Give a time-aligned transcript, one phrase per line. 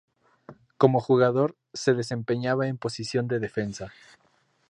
[0.79, 3.93] Como jugador se desempeñaba en posición de defensa.